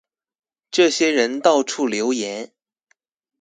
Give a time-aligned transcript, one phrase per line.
[0.71, 2.53] 這些人到處留言